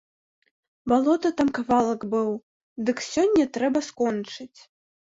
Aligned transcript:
Балота 0.93 1.31
там 1.41 1.53
кавалак 1.59 2.01
быў, 2.15 2.35
дык 2.89 2.97
сёння 3.13 3.43
трэба 3.61 3.79
скончыць. 3.91 4.55